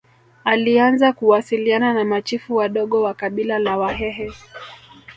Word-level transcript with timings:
Alianza 0.43 1.13
kuwasiliana 1.13 1.93
na 1.93 2.03
machifu 2.05 2.55
wadogo 2.55 3.01
wa 3.01 3.13
kabila 3.13 3.59
la 3.59 3.77
Wahehe 3.77 4.31